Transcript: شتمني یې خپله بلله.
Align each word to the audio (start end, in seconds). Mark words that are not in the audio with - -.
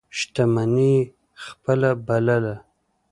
شتمني 0.17 0.93
یې 0.99 1.09
خپله 1.43 1.89
بلله. 2.07 2.55